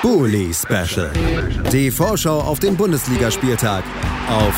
Bully 0.00 0.54
Special. 0.54 1.10
Die 1.72 1.90
Vorschau 1.90 2.40
auf 2.40 2.60
den 2.60 2.76
Bundesligaspieltag 2.76 3.82
auf 4.28 4.54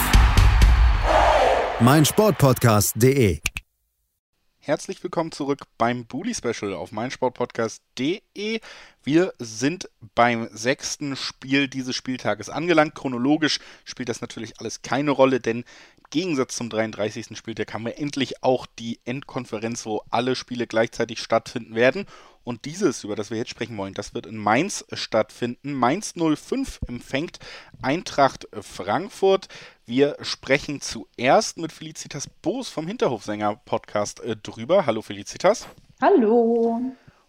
meinsportpodcast.de. 1.80 3.40
Herzlich 4.58 5.02
willkommen 5.02 5.32
zurück 5.32 5.62
beim 5.78 6.04
Bully 6.04 6.34
Special 6.34 6.74
auf 6.74 6.92
meinsportpodcast.de. 6.92 8.60
Wir 9.02 9.32
sind 9.38 9.88
beim 10.14 10.50
sechsten 10.52 11.16
Spiel 11.16 11.68
dieses 11.68 11.96
Spieltages 11.96 12.50
angelangt. 12.50 12.94
Chronologisch 12.94 13.60
spielt 13.86 14.10
das 14.10 14.20
natürlich 14.20 14.60
alles 14.60 14.82
keine 14.82 15.12
Rolle, 15.12 15.40
denn 15.40 15.60
im 15.96 16.04
Gegensatz 16.10 16.54
zum 16.56 16.68
33. 16.68 17.38
Spieltag 17.38 17.72
haben 17.72 17.86
wir 17.86 17.98
endlich 17.98 18.42
auch 18.42 18.66
die 18.66 19.00
Endkonferenz, 19.06 19.86
wo 19.86 20.02
alle 20.10 20.36
Spiele 20.36 20.66
gleichzeitig 20.66 21.20
stattfinden 21.20 21.74
werden. 21.74 22.04
Und 22.42 22.64
dieses, 22.64 23.04
über 23.04 23.16
das 23.16 23.30
wir 23.30 23.36
jetzt 23.36 23.50
sprechen 23.50 23.76
wollen, 23.76 23.94
das 23.94 24.14
wird 24.14 24.26
in 24.26 24.36
Mainz 24.36 24.84
stattfinden. 24.92 25.72
Mainz 25.74 26.14
05 26.14 26.80
empfängt 26.88 27.38
Eintracht 27.82 28.48
Frankfurt. 28.60 29.48
Wir 29.86 30.16
sprechen 30.22 30.80
zuerst 30.80 31.58
mit 31.58 31.72
Felicitas 31.72 32.28
Boos 32.28 32.68
vom 32.68 32.86
Hinterhofsänger-Podcast 32.86 34.20
äh, 34.20 34.36
drüber. 34.36 34.86
Hallo 34.86 35.02
Felicitas. 35.02 35.66
Hallo. 36.00 36.80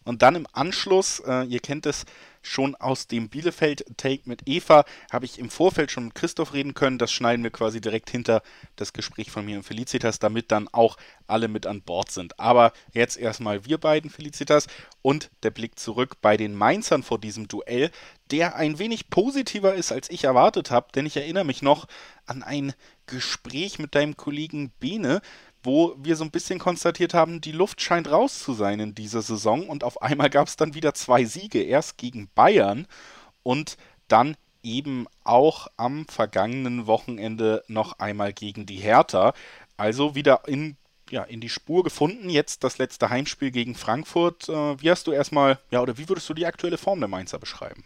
Und 0.03 0.21
dann 0.21 0.35
im 0.35 0.47
Anschluss, 0.53 1.21
äh, 1.25 1.45
ihr 1.45 1.59
kennt 1.59 1.85
es 1.85 2.05
schon 2.41 2.75
aus 2.75 3.07
dem 3.07 3.29
Bielefeld-Take 3.29 4.23
mit 4.25 4.41
Eva, 4.47 4.85
habe 5.11 5.25
ich 5.25 5.39
im 5.39 5.49
Vorfeld 5.49 5.91
schon 5.91 6.05
mit 6.05 6.15
Christoph 6.15 6.53
reden 6.53 6.73
können. 6.73 6.97
Das 6.97 7.11
schneiden 7.11 7.43
wir 7.43 7.51
quasi 7.51 7.81
direkt 7.81 8.09
hinter 8.09 8.41
das 8.75 8.93
Gespräch 8.93 9.31
von 9.31 9.45
mir 9.45 9.57
und 9.57 9.63
Felicitas, 9.63 10.19
damit 10.19 10.51
dann 10.51 10.67
auch 10.71 10.97
alle 11.27 11.47
mit 11.47 11.65
an 11.65 11.81
Bord 11.81 12.11
sind. 12.11 12.39
Aber 12.39 12.73
jetzt 12.93 13.17
erstmal 13.17 13.65
wir 13.65 13.77
beiden, 13.77 14.09
Felicitas, 14.09 14.67
und 15.01 15.31
der 15.43 15.51
Blick 15.51 15.79
zurück 15.79 16.17
bei 16.21 16.37
den 16.37 16.53
Mainzern 16.53 17.03
vor 17.03 17.19
diesem 17.19 17.47
Duell, 17.47 17.91
der 18.29 18.55
ein 18.55 18.79
wenig 18.79 19.09
positiver 19.09 19.73
ist, 19.73 19.91
als 19.91 20.09
ich 20.09 20.23
erwartet 20.23 20.71
habe, 20.71 20.87
denn 20.93 21.05
ich 21.05 21.17
erinnere 21.17 21.43
mich 21.43 21.61
noch 21.61 21.87
an 22.25 22.43
ein 22.43 22.73
Gespräch 23.07 23.77
mit 23.77 23.95
deinem 23.95 24.15
Kollegen 24.15 24.71
Bene, 24.79 25.21
wo 25.63 25.95
wir 25.97 26.15
so 26.15 26.23
ein 26.23 26.31
bisschen 26.31 26.59
konstatiert 26.59 27.13
haben, 27.13 27.41
die 27.41 27.51
Luft 27.51 27.81
scheint 27.81 28.09
raus 28.09 28.39
zu 28.39 28.53
sein 28.53 28.79
in 28.79 28.95
dieser 28.95 29.21
Saison 29.21 29.67
und 29.67 29.83
auf 29.83 30.01
einmal 30.01 30.29
gab 30.29 30.47
es 30.47 30.55
dann 30.55 30.73
wieder 30.73 30.93
zwei 30.93 31.25
Siege, 31.25 31.61
erst 31.61 31.97
gegen 31.97 32.29
Bayern 32.33 32.87
und 33.43 33.77
dann 34.07 34.35
eben 34.63 35.07
auch 35.23 35.67
am 35.77 36.05
vergangenen 36.07 36.87
Wochenende 36.87 37.63
noch 37.67 37.99
einmal 37.99 38.33
gegen 38.33 38.65
die 38.65 38.77
Hertha. 38.77 39.33
Also 39.77 40.15
wieder 40.15 40.47
in, 40.47 40.77
ja, 41.09 41.23
in 41.23 41.41
die 41.41 41.49
Spur 41.49 41.83
gefunden. 41.83 42.29
Jetzt 42.29 42.63
das 42.63 42.77
letzte 42.77 43.09
Heimspiel 43.09 43.51
gegen 43.51 43.75
Frankfurt. 43.75 44.49
Äh, 44.49 44.79
wie 44.81 44.91
hast 44.91 45.07
du 45.07 45.11
erstmal, 45.11 45.59
ja, 45.71 45.81
oder 45.81 45.97
wie 45.97 46.07
würdest 46.07 46.29
du 46.29 46.33
die 46.33 46.45
aktuelle 46.45 46.77
Form 46.77 46.99
der 46.99 47.09
Mainzer 47.09 47.39
beschreiben? 47.39 47.83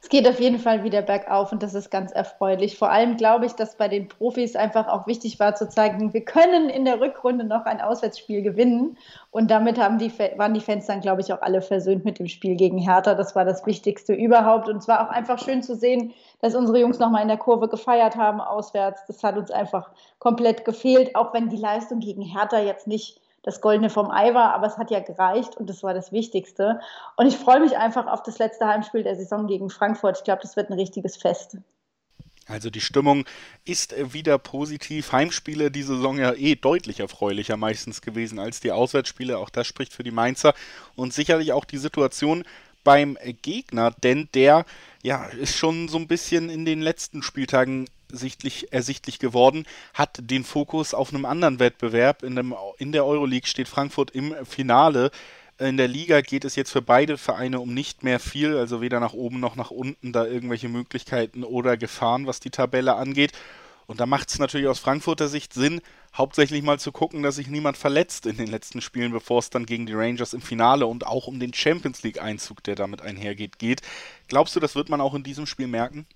Es 0.00 0.08
geht 0.08 0.28
auf 0.28 0.38
jeden 0.38 0.60
Fall 0.60 0.84
wieder 0.84 1.02
bergauf 1.02 1.50
und 1.50 1.64
das 1.64 1.74
ist 1.74 1.90
ganz 1.90 2.12
erfreulich. 2.12 2.78
Vor 2.78 2.90
allem 2.90 3.16
glaube 3.16 3.46
ich, 3.46 3.54
dass 3.54 3.76
bei 3.76 3.88
den 3.88 4.06
Profis 4.06 4.54
einfach 4.54 4.86
auch 4.86 5.08
wichtig 5.08 5.40
war 5.40 5.56
zu 5.56 5.68
zeigen, 5.68 6.14
wir 6.14 6.24
können 6.24 6.70
in 6.70 6.84
der 6.84 7.00
Rückrunde 7.00 7.44
noch 7.44 7.64
ein 7.64 7.80
Auswärtsspiel 7.80 8.42
gewinnen. 8.42 8.96
Und 9.32 9.50
damit 9.50 9.80
haben 9.80 9.98
die, 9.98 10.16
waren 10.38 10.54
die 10.54 10.60
Fans 10.60 10.86
dann, 10.86 11.00
glaube 11.00 11.22
ich, 11.22 11.32
auch 11.32 11.42
alle 11.42 11.60
versöhnt 11.60 12.04
mit 12.04 12.20
dem 12.20 12.28
Spiel 12.28 12.54
gegen 12.54 12.78
Hertha. 12.78 13.14
Das 13.14 13.34
war 13.34 13.44
das 13.44 13.66
Wichtigste 13.66 14.14
überhaupt. 14.14 14.68
Und 14.68 14.76
es 14.76 14.86
war 14.86 15.04
auch 15.04 15.10
einfach 15.10 15.40
schön 15.40 15.64
zu 15.64 15.74
sehen, 15.74 16.14
dass 16.40 16.54
unsere 16.54 16.78
Jungs 16.78 17.00
nochmal 17.00 17.22
in 17.22 17.28
der 17.28 17.36
Kurve 17.36 17.68
gefeiert 17.68 18.14
haben 18.14 18.40
auswärts. 18.40 19.02
Das 19.08 19.24
hat 19.24 19.36
uns 19.36 19.50
einfach 19.50 19.90
komplett 20.20 20.64
gefehlt, 20.64 21.16
auch 21.16 21.34
wenn 21.34 21.48
die 21.48 21.56
Leistung 21.56 21.98
gegen 21.98 22.22
Hertha 22.22 22.60
jetzt 22.60 22.86
nicht 22.86 23.20
das 23.46 23.60
Goldene 23.60 23.90
vom 23.90 24.10
Ei 24.10 24.34
war, 24.34 24.52
aber 24.52 24.66
es 24.66 24.76
hat 24.76 24.90
ja 24.90 24.98
gereicht 24.98 25.56
und 25.56 25.70
das 25.70 25.84
war 25.84 25.94
das 25.94 26.10
Wichtigste. 26.10 26.80
Und 27.16 27.26
ich 27.26 27.36
freue 27.36 27.60
mich 27.60 27.78
einfach 27.78 28.08
auf 28.08 28.22
das 28.24 28.38
letzte 28.38 28.66
Heimspiel 28.66 29.04
der 29.04 29.14
Saison 29.14 29.46
gegen 29.46 29.70
Frankfurt. 29.70 30.18
Ich 30.18 30.24
glaube, 30.24 30.42
das 30.42 30.56
wird 30.56 30.68
ein 30.68 30.78
richtiges 30.78 31.16
Fest. 31.16 31.56
Also 32.48 32.70
die 32.70 32.80
Stimmung 32.80 33.24
ist 33.64 33.94
wieder 34.12 34.38
positiv. 34.38 35.12
Heimspiele 35.12 35.70
die 35.70 35.84
Saison 35.84 36.18
ja 36.18 36.32
eh 36.32 36.56
deutlich 36.56 37.00
erfreulicher 37.00 37.56
meistens 37.56 38.02
gewesen 38.02 38.40
als 38.40 38.58
die 38.58 38.72
Auswärtsspiele. 38.72 39.38
Auch 39.38 39.50
das 39.50 39.68
spricht 39.68 39.92
für 39.92 40.02
die 40.02 40.10
Mainzer. 40.10 40.52
Und 40.96 41.14
sicherlich 41.14 41.52
auch 41.52 41.64
die 41.64 41.78
Situation 41.78 42.44
beim 42.82 43.16
Gegner, 43.42 43.90
denn 43.90 44.28
der 44.34 44.64
ja, 45.02 45.24
ist 45.26 45.56
schon 45.56 45.88
so 45.88 45.98
ein 45.98 46.06
bisschen 46.08 46.48
in 46.48 46.64
den 46.64 46.80
letzten 46.80 47.22
Spieltagen 47.22 47.86
sichtlich, 48.12 48.72
ersichtlich 48.72 49.18
geworden, 49.18 49.66
hat 49.94 50.18
den 50.20 50.44
Fokus 50.44 50.94
auf 50.94 51.12
einem 51.12 51.24
anderen 51.24 51.58
Wettbewerb. 51.58 52.22
In, 52.22 52.36
dem, 52.36 52.54
in 52.78 52.92
der 52.92 53.04
Euroleague 53.04 53.48
steht 53.48 53.68
Frankfurt 53.68 54.10
im 54.10 54.34
Finale. 54.44 55.10
In 55.58 55.76
der 55.76 55.88
Liga 55.88 56.20
geht 56.20 56.44
es 56.44 56.54
jetzt 56.54 56.70
für 56.70 56.82
beide 56.82 57.16
Vereine 57.16 57.60
um 57.60 57.72
nicht 57.72 58.02
mehr 58.02 58.20
viel, 58.20 58.56
also 58.56 58.80
weder 58.80 59.00
nach 59.00 59.14
oben 59.14 59.40
noch 59.40 59.56
nach 59.56 59.70
unten 59.70 60.12
da 60.12 60.26
irgendwelche 60.26 60.68
Möglichkeiten 60.68 61.44
oder 61.44 61.76
Gefahren, 61.76 62.26
was 62.26 62.40
die 62.40 62.50
Tabelle 62.50 62.96
angeht. 62.96 63.32
Und 63.86 64.00
da 64.00 64.06
macht 64.06 64.28
es 64.28 64.38
natürlich 64.38 64.66
aus 64.66 64.80
Frankfurter 64.80 65.28
Sicht 65.28 65.54
Sinn, 65.54 65.80
hauptsächlich 66.14 66.62
mal 66.62 66.78
zu 66.78 66.92
gucken, 66.92 67.22
dass 67.22 67.36
sich 67.36 67.46
niemand 67.46 67.76
verletzt 67.76 68.26
in 68.26 68.36
den 68.36 68.48
letzten 68.48 68.80
Spielen, 68.80 69.12
bevor 69.12 69.38
es 69.38 69.50
dann 69.50 69.64
gegen 69.64 69.86
die 69.86 69.94
Rangers 69.94 70.34
im 70.34 70.42
Finale 70.42 70.86
und 70.86 71.06
auch 71.06 71.26
um 71.26 71.38
den 71.38 71.54
Champions 71.54 72.02
League-Einzug, 72.02 72.62
der 72.64 72.74
damit 72.74 73.00
einhergeht, 73.00 73.58
geht. 73.58 73.82
Glaubst 74.28 74.56
du, 74.56 74.60
das 74.60 74.74
wird 74.74 74.88
man 74.88 75.00
auch 75.00 75.14
in 75.14 75.22
diesem 75.22 75.46
Spiel 75.46 75.68
merken? 75.68 76.06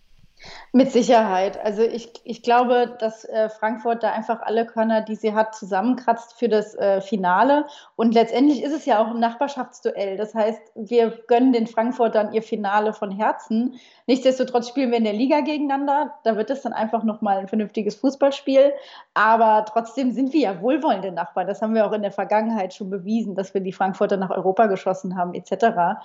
Mit 0.73 0.91
Sicherheit. 0.91 1.63
Also 1.63 1.83
ich, 1.83 2.13
ich 2.25 2.43
glaube, 2.43 2.97
dass 2.99 3.25
äh, 3.25 3.51
Frankfurt 3.51 4.03
da 4.03 4.13
einfach 4.13 4.41
alle 4.41 4.65
Körner, 4.65 5.03
die 5.03 5.15
sie 5.15 5.35
hat, 5.35 5.55
zusammenkratzt 5.55 6.39
für 6.39 6.49
das 6.49 6.75
äh, 6.77 7.01
Finale. 7.03 7.67
Und 7.97 8.15
letztendlich 8.15 8.63
ist 8.63 8.73
es 8.73 8.87
ja 8.87 9.03
auch 9.03 9.09
ein 9.09 9.21
Nachbarschaftsduell. 9.21 10.17
Das 10.17 10.35
heißt, 10.35 10.61
wir 10.75 11.11
gönnen 11.27 11.53
den 11.53 11.67
Frankfurtern 11.67 12.33
ihr 12.33 12.43
Finale 12.43 12.95
von 12.95 13.11
Herzen. 13.11 13.79
Nichtsdestotrotz 14.07 14.69
spielen 14.69 14.91
wir 14.91 14.99
in 14.99 15.05
der 15.05 15.13
Liga 15.13 15.41
gegeneinander. 15.41 16.15
Da 16.25 16.37
wird 16.37 16.49
es 16.51 16.63
dann 16.63 16.73
einfach 16.73 17.05
nochmal 17.05 17.39
ein 17.39 17.49
vernünftiges 17.49 17.97
Fußballspiel. 17.97 18.73
Aber 19.13 19.67
trotzdem 19.67 20.13
sind 20.13 20.33
wir 20.33 20.41
ja 20.41 20.63
wohlwollende 20.63 21.13
Nachbarn. 21.13 21.49
Das 21.49 21.61
haben 21.61 21.75
wir 21.75 21.87
auch 21.87 21.93
in 21.93 22.03
der 22.03 22.13
Vergangenheit 22.13 22.73
schon 22.73 22.89
bewiesen, 22.89 23.35
dass 23.35 23.53
wir 23.53 23.61
die 23.61 23.73
Frankfurter 23.73 24.17
nach 24.17 24.31
Europa 24.31 24.67
geschossen 24.67 25.17
haben, 25.17 25.35
etc. 25.35 26.01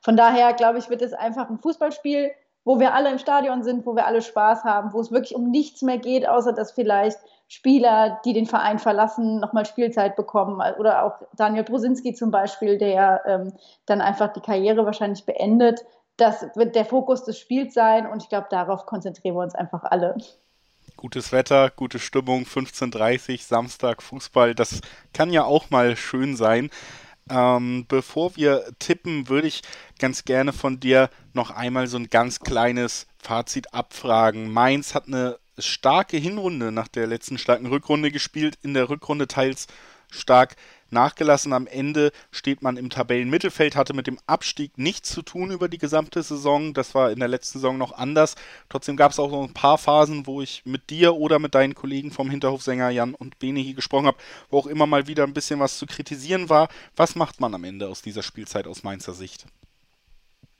Von 0.00 0.16
daher, 0.16 0.52
glaube 0.52 0.78
ich, 0.78 0.90
wird 0.90 1.02
es 1.02 1.12
einfach 1.12 1.50
ein 1.50 1.58
Fußballspiel 1.58 2.30
wo 2.64 2.80
wir 2.80 2.94
alle 2.94 3.10
im 3.10 3.18
Stadion 3.18 3.62
sind, 3.62 3.86
wo 3.86 3.94
wir 3.94 4.06
alle 4.06 4.22
Spaß 4.22 4.64
haben, 4.64 4.92
wo 4.92 5.00
es 5.00 5.12
wirklich 5.12 5.34
um 5.34 5.50
nichts 5.50 5.82
mehr 5.82 5.98
geht, 5.98 6.26
außer 6.26 6.52
dass 6.52 6.72
vielleicht 6.72 7.18
Spieler, 7.46 8.20
die 8.24 8.32
den 8.32 8.46
Verein 8.46 8.78
verlassen, 8.78 9.38
nochmal 9.38 9.66
Spielzeit 9.66 10.16
bekommen. 10.16 10.60
Oder 10.78 11.04
auch 11.04 11.12
Daniel 11.36 11.64
Brosinski 11.64 12.14
zum 12.14 12.30
Beispiel, 12.30 12.78
der 12.78 13.22
ähm, 13.26 13.52
dann 13.86 14.00
einfach 14.00 14.32
die 14.32 14.40
Karriere 14.40 14.86
wahrscheinlich 14.86 15.24
beendet. 15.24 15.84
Das 16.16 16.46
wird 16.54 16.74
der 16.74 16.84
Fokus 16.84 17.24
des 17.24 17.38
Spiels 17.38 17.74
sein 17.74 18.06
und 18.06 18.22
ich 18.22 18.28
glaube, 18.28 18.46
darauf 18.50 18.86
konzentrieren 18.86 19.34
wir 19.34 19.42
uns 19.42 19.54
einfach 19.54 19.82
alle. 19.84 20.16
Gutes 20.96 21.32
Wetter, 21.32 21.70
gute 21.70 21.98
Stimmung, 21.98 22.44
15.30 22.44 23.46
Samstag 23.46 24.02
Fußball, 24.02 24.54
das 24.54 24.80
kann 25.12 25.30
ja 25.30 25.44
auch 25.44 25.70
mal 25.70 25.96
schön 25.96 26.36
sein. 26.36 26.70
Ähm, 27.30 27.86
bevor 27.88 28.36
wir 28.36 28.64
tippen, 28.78 29.28
würde 29.28 29.48
ich 29.48 29.62
ganz 29.98 30.24
gerne 30.24 30.52
von 30.52 30.78
dir 30.80 31.08
noch 31.32 31.50
einmal 31.50 31.86
so 31.86 31.96
ein 31.96 32.10
ganz 32.10 32.40
kleines 32.40 33.06
Fazit 33.18 33.72
abfragen. 33.72 34.52
Mainz 34.52 34.94
hat 34.94 35.06
eine 35.06 35.38
starke 35.58 36.16
Hinrunde 36.16 36.72
nach 36.72 36.88
der 36.88 37.06
letzten 37.06 37.38
starken 37.38 37.66
Rückrunde 37.66 38.10
gespielt, 38.10 38.58
in 38.62 38.74
der 38.74 38.90
Rückrunde 38.90 39.26
teils 39.26 39.66
stark 40.10 40.56
nachgelassen. 40.90 41.52
Am 41.52 41.66
Ende 41.66 42.12
steht 42.30 42.62
man 42.62 42.76
im 42.76 42.90
Tabellenmittelfeld, 42.90 43.76
hatte 43.76 43.94
mit 43.94 44.06
dem 44.06 44.18
Abstieg 44.26 44.78
nichts 44.78 45.10
zu 45.10 45.22
tun 45.22 45.50
über 45.50 45.68
die 45.68 45.78
gesamte 45.78 46.22
Saison. 46.22 46.74
Das 46.74 46.94
war 46.94 47.10
in 47.10 47.18
der 47.18 47.28
letzten 47.28 47.58
Saison 47.58 47.78
noch 47.78 47.92
anders. 47.92 48.34
Trotzdem 48.68 48.96
gab 48.96 49.12
es 49.12 49.18
auch 49.18 49.30
so 49.30 49.42
ein 49.42 49.54
paar 49.54 49.78
Phasen, 49.78 50.26
wo 50.26 50.40
ich 50.40 50.62
mit 50.64 50.90
dir 50.90 51.16
oder 51.16 51.38
mit 51.38 51.54
deinen 51.54 51.74
Kollegen 51.74 52.10
vom 52.10 52.30
Hinterhofsänger 52.30 52.90
Jan 52.90 53.14
und 53.14 53.38
Bene 53.38 53.74
gesprochen 53.74 54.06
habe, 54.06 54.18
wo 54.50 54.58
auch 54.58 54.66
immer 54.66 54.86
mal 54.86 55.06
wieder 55.06 55.24
ein 55.24 55.34
bisschen 55.34 55.60
was 55.60 55.78
zu 55.78 55.86
kritisieren 55.86 56.48
war. 56.48 56.68
Was 56.96 57.16
macht 57.16 57.40
man 57.40 57.54
am 57.54 57.64
Ende 57.64 57.88
aus 57.88 58.02
dieser 58.02 58.22
Spielzeit 58.22 58.66
aus 58.66 58.82
Mainzer 58.82 59.14
Sicht? 59.14 59.46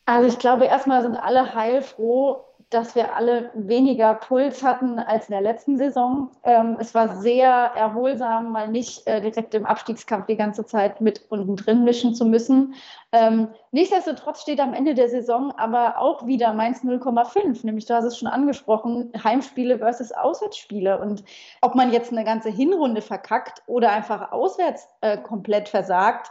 Also 0.07 0.29
ich 0.29 0.39
glaube, 0.39 0.67
erstmal 0.67 1.03
sind 1.03 1.17
alle 1.17 1.54
heilfroh, 1.54 2.45
dass 2.71 2.95
wir 2.95 3.15
alle 3.15 3.51
weniger 3.55 4.15
Puls 4.15 4.63
hatten 4.63 4.99
als 4.99 5.28
in 5.28 5.33
der 5.33 5.41
letzten 5.41 5.77
Saison. 5.77 6.31
Ähm, 6.43 6.77
es 6.81 6.95
war 6.95 7.21
sehr 7.21 7.49
erholsam, 7.49 8.53
mal 8.53 8.69
nicht 8.69 9.07
äh, 9.07 9.21
direkt 9.21 9.55
im 9.55 9.66
Abstiegskampf 9.66 10.27
die 10.27 10.37
ganze 10.37 10.66
Zeit 10.66 11.01
mit 11.01 11.22
unten 11.28 11.57
drin 11.57 11.84
mischen 11.84 12.15
zu 12.15 12.25
müssen. 12.25 12.75
Ähm, 13.13 13.49
nichtsdestotrotz 13.71 14.43
steht 14.43 14.61
am 14.61 14.75
Ende 14.75 14.95
der 14.95 15.09
Saison 15.09 15.53
aber 15.57 15.99
auch 15.99 16.27
wieder 16.27 16.53
Mainz 16.53 16.83
0,5, 16.83 17.65
nämlich 17.65 17.87
du 17.87 17.95
hast 17.95 18.05
es 18.05 18.19
schon 18.19 18.28
angesprochen, 18.28 19.13
Heimspiele 19.22 19.78
versus 19.78 20.13
Auswärtsspiele. 20.13 20.99
Und 21.01 21.25
ob 21.60 21.75
man 21.75 21.93
jetzt 21.93 22.13
eine 22.13 22.25
ganze 22.25 22.51
Hinrunde 22.51 23.03
verkackt 23.03 23.63
oder 23.67 23.93
einfach 23.93 24.33
auswärts 24.33 24.89
äh, 25.01 25.19
komplett 25.19 25.69
versagt, 25.69 26.31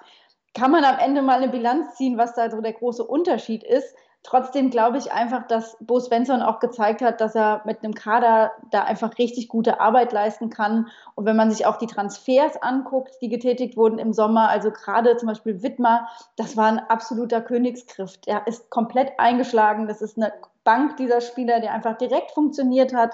kann 0.54 0.72
man 0.72 0.84
am 0.84 1.00
Ende 1.00 1.22
mal 1.22 1.42
eine 1.42 1.50
Bilanz 1.50 1.96
ziehen, 1.96 2.18
was 2.18 2.36
da 2.36 2.50
so 2.50 2.62
der 2.62 2.74
große 2.74 3.04
Unterschied 3.04 3.64
ist 3.64 3.96
Trotzdem 4.24 4.70
glaube 4.70 4.98
ich 4.98 5.12
einfach, 5.12 5.48
dass 5.48 5.76
Bo 5.82 6.00
Svensson 6.00 6.42
auch 6.42 6.62
gezeigt 6.62 7.02
hat, 7.02 7.20
dass 7.20 7.36
er 7.36 7.62
mit 7.66 7.84
einem 7.84 7.94
Kader 7.94 8.54
da 8.72 8.84
einfach 8.84 9.18
richtig 9.18 9.50
gute 9.50 9.82
Arbeit 9.82 10.14
leisten 10.14 10.50
kann. 10.50 10.88
Und 11.16 11.26
wenn 11.26 11.36
man 11.36 11.52
sich 11.52 11.66
auch 11.66 11.78
die 11.78 11.88
Transfers 11.88 12.62
anguckt, 12.62 13.18
die 13.22 13.28
getätigt 13.28 13.76
wurden 13.76 14.00
im 14.00 14.14
Sommer, 14.14 14.48
also 14.48 14.72
gerade 14.72 15.18
zum 15.18 15.28
Beispiel 15.28 15.62
Wittmer, 15.62 16.08
das 16.38 16.56
war 16.56 16.68
ein 16.68 16.80
absoluter 16.80 17.42
Königsgriff. 17.42 18.18
Der 18.22 18.48
ist 18.48 18.70
komplett 18.70 19.12
eingeschlagen. 19.20 19.88
Das 19.88 20.02
ist 20.02 20.18
eine 20.18 20.32
Bank 20.64 20.96
dieser 20.96 21.20
Spieler, 21.20 21.60
der 21.60 21.74
einfach 21.74 21.98
direkt 21.98 22.32
funktioniert 22.32 22.94
hat 22.94 23.12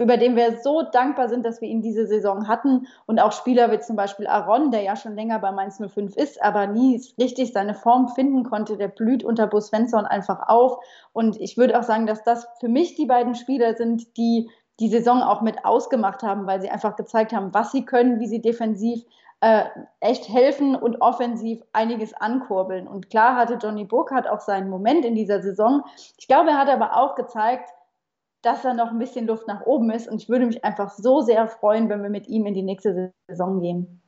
über 0.00 0.16
den 0.16 0.36
wir 0.36 0.58
so 0.58 0.82
dankbar 0.82 1.28
sind, 1.28 1.44
dass 1.44 1.60
wir 1.60 1.68
ihn 1.68 1.82
diese 1.82 2.06
Saison 2.06 2.48
hatten. 2.48 2.86
Und 3.06 3.18
auch 3.20 3.32
Spieler 3.32 3.70
wie 3.72 3.80
zum 3.80 3.96
Beispiel 3.96 4.26
Aaron, 4.26 4.70
der 4.70 4.82
ja 4.82 4.96
schon 4.96 5.14
länger 5.14 5.38
bei 5.38 5.52
Mainz 5.52 5.78
05 5.78 6.16
ist, 6.16 6.42
aber 6.42 6.66
nie 6.66 7.02
richtig 7.18 7.52
seine 7.52 7.74
Form 7.74 8.08
finden 8.08 8.44
konnte, 8.44 8.76
der 8.76 8.88
blüht 8.88 9.24
unter 9.24 9.46
Bus 9.46 9.68
Svensson 9.68 10.06
einfach 10.06 10.48
auf. 10.48 10.78
Und 11.12 11.40
ich 11.40 11.56
würde 11.56 11.78
auch 11.78 11.84
sagen, 11.84 12.06
dass 12.06 12.22
das 12.24 12.46
für 12.60 12.68
mich 12.68 12.94
die 12.94 13.06
beiden 13.06 13.34
Spieler 13.34 13.74
sind, 13.74 14.16
die 14.16 14.50
die 14.78 14.88
Saison 14.88 15.22
auch 15.22 15.40
mit 15.40 15.64
ausgemacht 15.64 16.22
haben, 16.22 16.46
weil 16.46 16.60
sie 16.60 16.68
einfach 16.68 16.96
gezeigt 16.96 17.32
haben, 17.32 17.54
was 17.54 17.72
sie 17.72 17.84
können, 17.84 18.20
wie 18.20 18.26
sie 18.26 18.42
defensiv 18.42 19.04
äh, 19.40 19.64
echt 20.00 20.28
helfen 20.28 20.74
und 20.74 21.00
offensiv 21.00 21.62
einiges 21.72 22.14
ankurbeln. 22.14 22.88
Und 22.88 23.10
klar 23.10 23.36
hatte 23.36 23.54
Johnny 23.54 23.84
Burkhardt 23.84 24.28
auch 24.28 24.40
seinen 24.40 24.70
Moment 24.70 25.04
in 25.04 25.14
dieser 25.14 25.42
Saison. 25.42 25.84
Ich 26.18 26.26
glaube, 26.26 26.50
er 26.50 26.58
hat 26.58 26.68
aber 26.68 26.96
auch 26.96 27.14
gezeigt, 27.14 27.70
dass 28.46 28.62
da 28.62 28.72
noch 28.74 28.92
ein 28.92 28.98
bisschen 28.98 29.26
Luft 29.26 29.48
nach 29.48 29.62
oben 29.62 29.90
ist. 29.90 30.08
Und 30.08 30.22
ich 30.22 30.28
würde 30.28 30.46
mich 30.46 30.64
einfach 30.64 30.90
so 30.90 31.20
sehr 31.20 31.48
freuen, 31.48 31.88
wenn 31.88 32.02
wir 32.02 32.10
mit 32.10 32.28
ihm 32.28 32.46
in 32.46 32.54
die 32.54 32.62
nächste 32.62 33.12
Saison 33.26 33.60
gehen. 33.60 34.00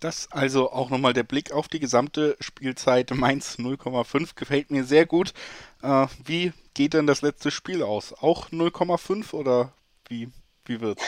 Das 0.00 0.28
also 0.30 0.70
auch 0.70 0.88
nochmal 0.88 1.12
der 1.12 1.24
Blick 1.24 1.52
auf 1.52 1.68
die 1.68 1.80
gesamte 1.80 2.36
Spielzeit. 2.40 3.10
Mainz 3.10 3.58
0,5 3.58 4.34
gefällt 4.34 4.70
mir 4.70 4.84
sehr 4.84 5.04
gut. 5.04 5.34
Äh, 5.82 6.06
wie 6.24 6.52
geht 6.72 6.94
denn 6.94 7.06
das 7.06 7.20
letzte 7.20 7.50
Spiel 7.50 7.82
aus? 7.82 8.14
Auch 8.14 8.48
0,5 8.48 9.34
oder 9.34 9.72
wie, 10.08 10.30
wie 10.64 10.80
wird's? 10.80 11.04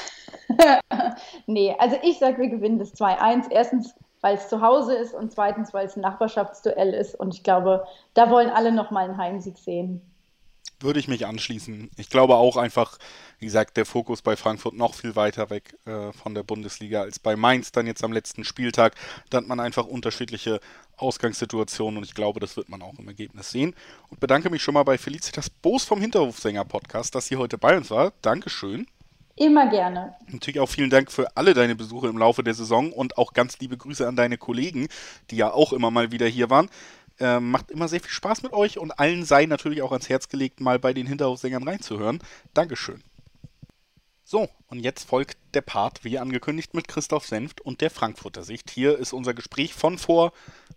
nee, 1.47 1.75
also 1.79 1.97
ich 2.03 2.19
sage, 2.19 2.39
wir 2.39 2.49
gewinnen 2.49 2.79
das 2.79 2.93
2-1. 2.95 3.51
Erstens, 3.51 3.95
weil 4.21 4.37
es 4.37 4.49
zu 4.49 4.61
Hause 4.61 4.95
ist 4.95 5.15
und 5.15 5.33
zweitens, 5.33 5.73
weil 5.73 5.87
es 5.87 5.97
ein 5.97 6.03
Nachbarschaftsduell 6.03 6.93
ist. 6.93 7.15
Und 7.15 7.33
ich 7.35 7.45
glaube, 7.45 7.87
da 8.13 8.29
wollen 8.29 8.51
alle 8.51 8.73
nochmal 8.73 9.05
einen 9.05 9.17
Heimsieg 9.17 9.57
sehen 9.57 10.03
würde 10.81 11.01
ich 11.01 11.09
mich 11.09 11.27
anschließen. 11.27 11.91
Ich 11.97 12.11
glaube 12.11 12.37
auch 12.37 12.57
einfach, 12.57 12.99
wie 13.39 13.47
gesagt, 13.47 13.77
der 13.77 13.87
Fokus 13.87 14.23
bei 14.23 14.37
Frankfurt 14.37 14.75
noch 14.75 14.95
viel 14.95 15.17
weiter 15.17 15.51
weg 15.51 15.77
äh, 15.87 16.13
von 16.13 16.35
der 16.35 16.43
Bundesliga 16.43 17.03
als 17.03 17.19
bei 17.19 17.37
Mainz 17.37 17.73
dann 17.73 17.87
jetzt 17.87 18.05
am 18.05 18.13
letzten 18.13 18.45
Spieltag. 18.45 18.95
Da 19.31 19.39
hat 19.39 19.47
man 19.47 19.61
einfach 19.61 19.87
unterschiedliche 19.87 20.61
Ausgangssituationen 20.97 21.99
und 21.99 22.05
ich 22.05 22.15
glaube, 22.15 22.41
das 22.41 22.57
wird 22.57 22.69
man 22.69 22.83
auch 22.83 22.99
im 22.99 23.09
Ergebnis 23.09 23.51
sehen. 23.51 23.75
Und 24.09 24.21
bedanke 24.21 24.51
mich 24.51 24.63
schon 24.63 24.75
mal 24.75 24.83
bei 24.83 24.99
Felicitas 24.99 25.51
Boos 25.51 25.85
vom 25.85 26.01
Hinterhofsänger-Podcast, 26.01 27.15
dass 27.15 27.27
sie 27.27 27.37
heute 27.37 27.59
bei 27.59 27.77
uns 27.77 27.91
war. 27.91 28.13
Dankeschön. 28.23 28.87
Immer 29.41 29.71
gerne. 29.71 30.15
Natürlich 30.27 30.61
auch 30.61 30.69
vielen 30.69 30.91
Dank 30.91 31.11
für 31.11 31.35
alle 31.35 31.55
deine 31.55 31.75
Besuche 31.75 32.09
im 32.09 32.19
Laufe 32.19 32.43
der 32.43 32.53
Saison 32.53 32.93
und 32.93 33.17
auch 33.17 33.33
ganz 33.33 33.59
liebe 33.59 33.79
Grüße 33.79 34.07
an 34.07 34.15
deine 34.15 34.37
Kollegen, 34.37 34.89
die 35.31 35.37
ja 35.37 35.51
auch 35.51 35.73
immer 35.73 35.91
mal 35.91 36.13
wieder 36.13 36.27
hier 36.27 36.51
waren. 36.51 36.69
Ähm, 37.21 37.51
macht 37.51 37.71
immer 37.71 37.87
sehr 37.87 38.01
viel 38.01 38.11
Spaß 38.11 38.43
mit 38.43 38.53
euch 38.53 38.79
und 38.79 38.93
allen 38.99 39.25
sei 39.25 39.47
natürlich 39.47 39.83
auch 39.83 39.93
ans 39.93 40.09
Herz 40.09 40.29
gelegt, 40.29 40.61
mal 40.61 40.79
bei 40.79 40.95
den 40.95 41.07
Hinterhofsängern 41.07 41.69
reinzuhören. 41.69 42.23
Dankeschön. 42.55 43.03
So, 44.25 44.49
und 44.69 44.79
jetzt 44.79 45.09
folgt 45.09 45.37
der 45.55 45.61
Part, 45.61 46.05
wie 46.05 46.17
angekündigt, 46.19 46.73
mit 46.73 46.87
Christoph 46.87 47.27
Senft 47.27 47.61
und 47.61 47.81
der 47.81 47.91
Frankfurter 47.91 48.45
Sicht. 48.45 48.71
Hier 48.71 48.97
ist 48.97 49.13
unser 49.13 49.35
Gespräch 49.35 49.75
von 49.75 49.99
vor, 49.99 50.33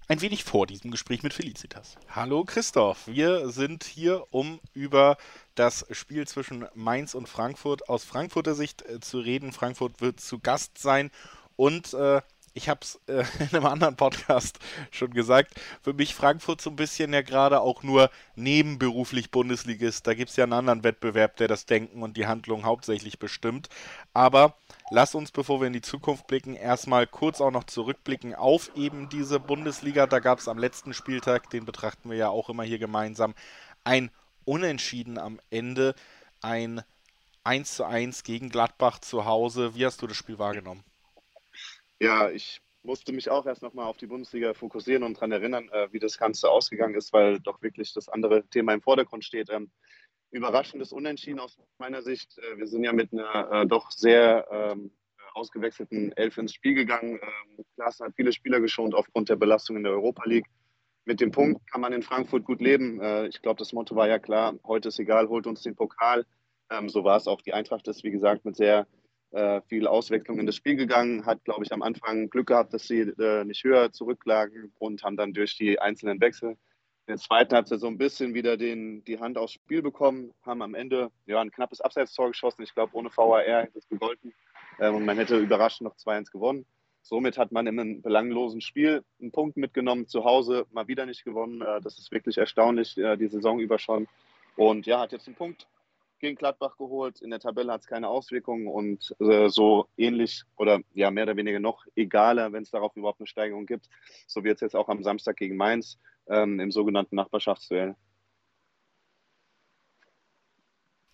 ein 0.08 0.22
wenig 0.22 0.44
vor 0.44 0.66
diesem 0.66 0.90
Gespräch 0.90 1.22
mit 1.22 1.34
Felicitas. 1.34 1.96
Hallo 2.10 2.46
Christoph, 2.46 3.06
wir 3.06 3.50
sind 3.50 3.84
hier, 3.84 4.26
um 4.32 4.60
über 4.74 5.18
das 5.54 5.86
Spiel 5.92 6.28
zwischen 6.28 6.66
Mainz 6.74 7.14
und 7.14 7.30
Frankfurt 7.30 7.88
aus 7.90 8.04
Frankfurter 8.04 8.56
Sicht 8.56 8.82
äh, 8.82 9.00
zu 9.00 9.20
reden. 9.20 9.52
Frankfurt 9.52 10.02
wird 10.02 10.20
zu 10.20 10.40
Gast 10.40 10.80
sein 10.80 11.12
und 11.56 11.94
äh, 11.94 12.22
ich 12.54 12.70
habe 12.70 12.80
es 12.82 13.00
äh, 13.08 13.24
in 13.40 13.56
einem 13.56 13.66
anderen 13.66 13.96
Podcast 13.96 14.60
schon 14.92 15.12
gesagt, 15.12 15.56
für 15.82 15.94
mich 15.94 16.16
Frankfurt 16.16 16.62
so 16.62 16.70
ein 16.70 16.76
bisschen 16.76 17.14
ja 17.14 17.22
gerade 17.22 17.62
auch 17.62 17.84
nur 17.84 18.10
nebenberuflich 18.36 19.32
Bundesligist. 19.32 20.06
Da 20.08 20.14
gibt 20.14 20.30
es 20.30 20.36
ja 20.36 20.44
einen 20.44 20.54
anderen 20.54 20.84
Wettbewerb, 20.84 21.38
der 21.38 21.48
das 21.48 21.66
Denken 21.66 22.04
und 22.04 22.18
die 22.18 22.28
Handlung 22.28 22.66
hauptsächlich 22.66 23.20
bestimmt. 23.20 23.70
Aber 24.14 24.56
lass 24.92 25.16
uns, 25.16 25.32
bevor 25.32 25.60
wir 25.60 25.68
in 25.68 25.74
die 25.74 25.82
Zukunft 25.82 26.28
blicken, 26.28 26.56
erstmal 26.56 27.08
kurz 27.08 27.42
auch 27.42 27.52
noch 27.52 27.66
zurückblicken 27.66 28.36
auf 28.36 28.72
eben 28.76 29.10
diese 29.10 29.40
Bundesliga. 29.40 30.08
Da 30.08 30.20
gab 30.20 30.40
es 30.40 30.48
am 30.48 30.58
letzten 30.58 30.94
Spieltag, 30.94 31.50
den 31.50 31.66
betrachten 31.66 32.10
wir 32.10 32.18
ja 32.18 32.30
auch 32.30 32.50
immer 32.50 32.64
hier 32.64 32.80
gemeinsam, 32.80 33.34
ein 33.84 34.12
Unentschieden 34.46 35.18
am 35.18 35.40
Ende, 35.50 35.96
ein 36.42 36.82
1 37.46 37.76
zu 37.76 37.86
1 37.86 38.24
gegen 38.24 38.50
Gladbach 38.50 39.00
zu 39.00 39.26
Hause. 39.26 39.76
Wie 39.76 39.86
hast 39.86 40.02
du 40.02 40.08
das 40.08 40.18
Spiel 40.18 40.38
wahrgenommen? 40.38 40.84
Ja, 42.00 42.30
ich 42.30 42.62
musste 42.84 43.14
mich 43.14 43.30
auch 43.30 43.46
erst 43.46 43.62
nochmal 43.62 43.86
auf 43.86 43.98
die 43.98 44.08
Bundesliga 44.08 44.54
fokussieren 44.54 45.04
und 45.04 45.16
daran 45.16 45.32
erinnern, 45.32 45.70
äh, 45.70 45.88
wie 45.92 46.00
das 46.00 46.18
Ganze 46.18 46.50
ausgegangen 46.50 46.96
ist, 46.96 47.14
weil 47.14 47.40
doch 47.40 47.62
wirklich 47.62 47.94
das 47.94 48.10
andere 48.10 48.46
Thema 48.50 48.74
im 48.74 48.82
Vordergrund 48.82 49.24
steht. 49.24 49.50
Ähm, 49.50 49.72
überraschendes 50.32 50.92
Unentschieden 50.92 51.40
aus 51.40 51.58
meiner 51.78 52.02
Sicht. 52.02 52.38
Äh, 52.38 52.58
wir 52.58 52.68
sind 52.68 52.84
ja 52.84 52.94
mit 52.94 53.14
einer 53.14 53.52
äh, 53.52 53.68
doch 53.68 53.90
sehr 53.92 54.48
ähm, 54.52 54.92
ausgewechselten 55.34 56.12
Elf 56.14 56.38
ins 56.38 56.54
Spiel 56.54 56.74
gegangen. 56.74 57.20
Ähm, 57.22 57.66
Klaassen 57.76 58.06
hat 58.06 58.16
viele 58.16 58.34
Spieler 58.34 58.60
geschont 58.60 58.94
aufgrund 58.94 59.30
der 59.30 59.38
Belastung 59.38 59.78
in 59.78 59.84
der 59.84 59.94
Europa 59.94 60.24
League. 60.26 60.48
Mit 61.06 61.22
dem 61.22 61.32
Punkt 61.32 61.62
kann 61.72 61.82
man 61.82 61.94
in 61.94 62.02
Frankfurt 62.02 62.46
gut 62.46 62.62
leben. 62.62 63.02
Ich 63.28 63.42
glaube, 63.42 63.60
das 63.60 63.74
Motto 63.74 63.94
war 63.94 64.08
ja 64.08 64.20
klar, 64.20 64.58
heute 64.64 64.88
ist 64.88 65.00
egal, 65.00 65.28
holt 65.28 65.48
uns 65.48 65.62
den 65.62 65.76
Pokal. 65.76 66.26
Ähm, 66.70 66.88
so 66.88 67.04
war 67.04 67.18
es 67.18 67.28
auch. 67.28 67.42
Die 67.42 67.54
Eintracht 67.54 67.90
ist, 67.90 68.06
wie 68.06 68.12
gesagt, 68.12 68.46
mit 68.46 68.56
sehr 68.56 68.88
äh, 69.34 69.62
viel 69.68 69.88
Auswechslung 69.88 70.40
in 70.40 70.46
das 70.46 70.56
Spiel 70.56 70.76
gegangen, 70.76 71.26
hat, 71.26 71.44
glaube 71.44 71.64
ich, 71.64 71.74
am 71.74 71.82
Anfang 71.82 72.30
Glück 72.30 72.48
gehabt, 72.48 72.74
dass 72.74 72.88
sie 72.88 73.02
äh, 73.02 73.44
nicht 73.44 73.64
höher 73.64 73.92
zurücklagen 73.92 74.72
und 74.80 75.04
haben 75.04 75.18
dann 75.18 75.34
durch 75.34 75.58
die 75.58 75.80
einzelnen 75.80 76.22
Wechsel 76.22 76.58
in 77.06 77.16
der 77.16 77.18
zweiten 77.18 77.54
Halbzeit 77.54 77.82
so 77.82 77.88
ein 77.88 77.98
bisschen 77.98 78.34
wieder 78.34 78.56
den, 78.56 79.04
die 79.04 79.20
Hand 79.20 79.38
aufs 79.38 79.54
Spiel 79.54 79.82
bekommen, 79.82 80.34
haben 80.46 80.62
am 80.62 80.74
Ende 80.74 81.12
ja, 81.26 81.42
ein 81.42 81.52
knappes 81.52 81.82
Abseitstor 81.82 82.30
geschossen. 82.30 82.62
Ich 82.62 82.74
glaube, 82.74 82.96
ohne 82.96 83.10
VAR 83.10 83.42
hätte 83.42 83.80
es 83.80 83.90
gegolten 83.90 84.34
äh, 84.78 84.90
und 84.90 85.04
man 85.04 85.18
hätte 85.18 85.38
überraschend 85.38 85.90
noch 85.90 85.98
2-1 85.98 86.32
gewonnen. 86.32 86.66
Somit 87.02 87.38
hat 87.38 87.52
man 87.52 87.68
in 87.68 87.78
einem 87.78 88.02
belanglosen 88.02 88.62
Spiel 88.62 89.04
einen 89.20 89.34
Punkt 89.34 89.58
mitgenommen, 89.58 90.08
zu 90.08 90.24
Hause 90.24 90.66
mal 90.72 90.88
wieder 90.88 91.06
nicht 91.06 91.26
gewonnen. 91.26 91.62
Äh, 91.62 91.82
das 91.82 92.00
ist 92.00 92.12
wirklich 92.12 92.38
erstaunlich, 92.38 92.98
äh, 92.98 93.18
die 93.18 93.28
Saison 93.28 93.60
über 93.60 93.80
schon. 93.80 94.08
Und 94.56 94.86
ja, 94.86 95.02
hat 95.02 95.12
jetzt 95.12 95.28
einen 95.28 95.36
Punkt 95.36 95.68
gegen 96.24 96.38
Gladbach 96.38 96.78
geholt. 96.78 97.22
In 97.22 97.30
der 97.30 97.40
Tabelle 97.40 97.72
hat 97.72 97.82
es 97.82 97.88
keine 97.88 98.08
Auswirkungen 98.08 98.68
und 98.68 99.14
äh, 99.20 99.50
so 99.50 99.88
ähnlich 99.98 100.44
oder 100.56 100.80
ja 100.94 101.12
mehr 101.12 101.26
oder 101.26 101.36
weniger 101.36 101.60
noch 101.60 101.86
egaler, 101.96 102.52
wenn 102.54 102.64
es 102.64 102.72
darauf 102.72 102.96
überhaupt 102.96 103.20
eine 103.20 103.28
Steigerung 103.28 103.66
gibt. 103.66 103.90
So 104.26 104.44
wird 104.44 104.56
es 104.56 104.62
jetzt 104.62 104.76
auch 104.76 104.88
am 104.88 105.04
Samstag 105.04 105.36
gegen 105.36 105.58
Mainz 105.58 106.00
ähm, 106.28 106.60
im 106.60 106.72
sogenannten 106.72 107.18
Nachbarschaftsduell. 107.18 107.96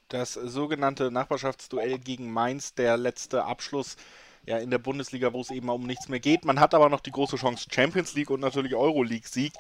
Das 0.10 0.34
sogenannte 0.34 1.12
Nachbarschaftsduell 1.12 2.00
gegen 2.00 2.32
Mainz, 2.32 2.74
der 2.74 2.98
letzte 2.98 3.46
Abschluss 3.46 3.98
ja, 4.46 4.58
in 4.58 4.70
der 4.70 4.78
Bundesliga, 4.78 5.34
wo 5.34 5.42
es 5.42 5.51
eben 5.51 5.70
um 5.70 5.86
nichts 5.86 6.08
mehr 6.08 6.20
geht. 6.20 6.46
Man 6.46 6.60
hat 6.60 6.74
aber 6.74 6.89
noch 6.89 7.01
die 7.01 7.12
große 7.12 7.36
Chance 7.36 7.68
Champions 7.72 8.13
League 8.16 8.30
und 8.30 8.39
natürlich 8.39 8.75
Euroleague-Sieg 8.75 9.54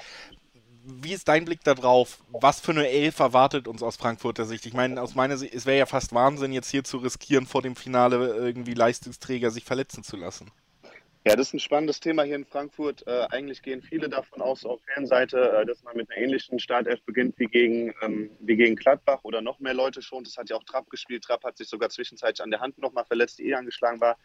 wie 1.01 1.13
ist 1.13 1.27
dein 1.27 1.45
Blick 1.45 1.63
darauf? 1.63 2.19
Was 2.31 2.59
für 2.59 2.71
eine 2.71 2.87
Elf 2.89 3.19
erwartet 3.19 3.67
uns 3.67 3.83
aus 3.83 3.97
Frankfurter 3.97 4.45
Sicht? 4.45 4.65
Ich 4.65 4.73
meine, 4.73 5.01
aus 5.01 5.15
meiner 5.15 5.37
Sicht, 5.37 5.53
es 5.53 5.65
wäre 5.65 5.77
ja 5.77 5.85
fast 5.85 6.13
Wahnsinn, 6.13 6.51
jetzt 6.51 6.69
hier 6.69 6.83
zu 6.83 6.97
riskieren, 6.97 7.45
vor 7.45 7.61
dem 7.61 7.75
Finale 7.75 8.35
irgendwie 8.35 8.73
Leistungsträger 8.73 9.51
sich 9.51 9.63
verletzen 9.63 10.03
zu 10.03 10.17
lassen. 10.17 10.51
Ja, 11.25 11.35
das 11.35 11.47
ist 11.47 11.53
ein 11.53 11.59
spannendes 11.59 11.99
Thema 11.99 12.23
hier 12.23 12.37
in 12.37 12.45
Frankfurt. 12.45 13.05
Äh, 13.05 13.27
eigentlich 13.29 13.61
gehen 13.61 13.81
viele 13.81 14.07
davon 14.07 14.41
aus, 14.41 14.65
auf 14.65 14.79
Fernseite, 14.93 15.51
äh, 15.51 15.65
dass 15.65 15.83
man 15.83 15.97
mit 15.97 16.09
einer 16.09 16.17
ähnlichen 16.17 16.59
Startelf 16.59 17.01
beginnt 17.03 17.37
wie 17.37 17.47
gegen, 17.47 17.93
ähm, 18.01 18.31
wie 18.39 18.55
gegen 18.55 18.75
Gladbach 18.75 19.19
oder 19.23 19.41
noch 19.41 19.59
mehr 19.59 19.73
Leute 19.73 20.01
schon. 20.01 20.23
Das 20.23 20.37
hat 20.37 20.49
ja 20.49 20.55
auch 20.55 20.63
Trapp 20.63 20.89
gespielt. 20.89 21.23
Trapp 21.23 21.43
hat 21.43 21.57
sich 21.57 21.67
sogar 21.67 21.89
zwischenzeitlich 21.89 22.41
an 22.41 22.51
der 22.51 22.61
Hand 22.61 22.77
nochmal 22.77 23.05
verletzt, 23.05 23.39
die 23.39 23.49
eh 23.49 23.53
angeschlagen 23.53 23.99
war. 23.99 24.17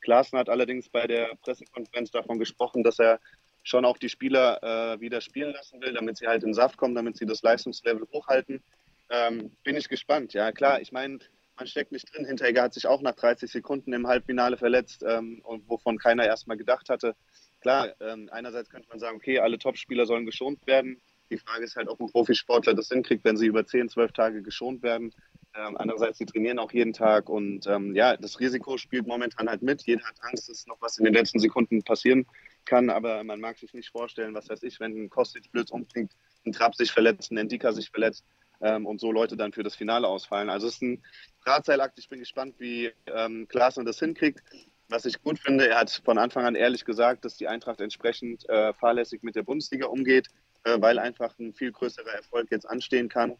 Klaassen 0.00 0.38
hat 0.38 0.48
allerdings 0.48 0.88
bei 0.88 1.06
der 1.06 1.34
Pressekonferenz 1.42 2.10
davon 2.10 2.38
gesprochen, 2.38 2.82
dass 2.82 2.98
er 2.98 3.20
schon 3.68 3.84
auch 3.84 3.98
die 3.98 4.08
Spieler 4.08 4.62
äh, 4.62 5.00
wieder 5.00 5.20
spielen 5.20 5.52
lassen 5.52 5.80
will, 5.80 5.92
damit 5.92 6.16
sie 6.16 6.26
halt 6.26 6.42
in 6.42 6.54
Saft 6.54 6.76
kommen, 6.76 6.94
damit 6.94 7.16
sie 7.16 7.26
das 7.26 7.42
Leistungslevel 7.42 8.06
hochhalten. 8.12 8.62
Ähm, 9.10 9.52
bin 9.62 9.76
ich 9.76 9.88
gespannt. 9.88 10.32
Ja, 10.32 10.52
klar, 10.52 10.80
ich 10.80 10.92
meine, 10.92 11.18
man 11.56 11.66
steckt 11.66 11.92
nicht 11.92 12.12
drin. 12.12 12.24
Hinteregger 12.24 12.62
hat 12.62 12.74
sich 12.74 12.86
auch 12.86 13.02
nach 13.02 13.14
30 13.14 13.50
Sekunden 13.50 13.92
im 13.92 14.06
Halbfinale 14.06 14.56
verletzt, 14.56 15.04
ähm, 15.06 15.40
und 15.44 15.68
wovon 15.68 15.98
keiner 15.98 16.24
erstmal 16.26 16.56
gedacht 16.56 16.88
hatte. 16.88 17.14
Klar, 17.60 17.88
ähm, 18.00 18.28
einerseits 18.32 18.70
könnte 18.70 18.88
man 18.88 18.98
sagen, 18.98 19.16
okay, 19.16 19.38
alle 19.40 19.58
Topspieler 19.58 20.06
sollen 20.06 20.26
geschont 20.26 20.66
werden. 20.66 21.00
Die 21.30 21.38
Frage 21.38 21.64
ist 21.64 21.76
halt, 21.76 21.88
ob 21.88 22.00
ein 22.00 22.10
Profisportler 22.10 22.74
das 22.74 22.88
hinkriegt, 22.88 23.24
wenn 23.24 23.36
sie 23.36 23.46
über 23.46 23.66
10, 23.66 23.88
12 23.90 24.12
Tage 24.12 24.42
geschont 24.42 24.82
werden. 24.82 25.12
Ähm, 25.54 25.76
andererseits, 25.76 26.18
sie 26.18 26.26
trainieren 26.26 26.58
auch 26.58 26.72
jeden 26.72 26.92
Tag 26.92 27.28
und 27.28 27.66
ähm, 27.66 27.94
ja, 27.94 28.16
das 28.16 28.38
Risiko 28.38 28.78
spielt 28.78 29.06
momentan 29.06 29.48
halt 29.48 29.60
mit. 29.60 29.82
Jeder 29.82 30.04
hat 30.04 30.16
Angst, 30.20 30.48
dass 30.48 30.66
noch 30.66 30.80
was 30.80 30.98
in 30.98 31.04
den 31.04 31.14
letzten 31.14 31.38
Sekunden 31.38 31.82
passieren 31.82 32.26
kann, 32.68 32.90
aber 32.90 33.24
man 33.24 33.40
mag 33.40 33.58
sich 33.58 33.72
nicht 33.72 33.90
vorstellen, 33.90 34.34
was 34.34 34.48
weiß 34.48 34.62
ich, 34.62 34.78
wenn 34.78 34.92
ein 34.92 35.10
Kostic 35.10 35.50
blöd 35.50 35.70
umklingt, 35.70 36.12
ein 36.46 36.52
Trapp 36.52 36.74
sich 36.76 36.92
verletzt, 36.92 37.32
ein 37.32 37.38
Endika 37.38 37.72
sich 37.72 37.90
verletzt 37.90 38.24
ähm, 38.60 38.86
und 38.86 39.00
so 39.00 39.10
Leute 39.10 39.36
dann 39.36 39.52
für 39.52 39.62
das 39.62 39.74
Finale 39.74 40.06
ausfallen. 40.06 40.50
Also 40.50 40.68
es 40.68 40.74
ist 40.74 40.82
ein 40.82 41.02
Drahtseilakt. 41.44 41.98
Ich 41.98 42.08
bin 42.08 42.20
gespannt, 42.20 42.54
wie 42.58 42.92
ähm, 43.06 43.48
Klaassen 43.48 43.84
das 43.84 43.98
hinkriegt. 43.98 44.42
Was 44.90 45.04
ich 45.04 45.20
gut 45.22 45.38
finde, 45.38 45.68
er 45.68 45.80
hat 45.80 45.90
von 46.04 46.18
Anfang 46.18 46.44
an 46.44 46.54
ehrlich 46.54 46.84
gesagt, 46.84 47.24
dass 47.24 47.36
die 47.36 47.48
Eintracht 47.48 47.80
entsprechend 47.80 48.48
äh, 48.48 48.72
fahrlässig 48.74 49.22
mit 49.22 49.34
der 49.34 49.42
Bundesliga 49.42 49.86
umgeht, 49.86 50.28
äh, 50.64 50.80
weil 50.80 50.98
einfach 50.98 51.38
ein 51.38 51.52
viel 51.54 51.72
größerer 51.72 52.12
Erfolg 52.14 52.50
jetzt 52.50 52.68
anstehen 52.68 53.08
kann, 53.08 53.36